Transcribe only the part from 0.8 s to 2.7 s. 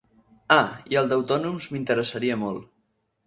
i el d'autònoms m'interessaria molt.